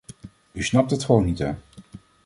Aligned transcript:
U 0.51 0.63
snapt 0.63 0.91
het 0.91 1.03
gewoon 1.03 1.25
niet, 1.25 1.39
hè? 1.39 1.53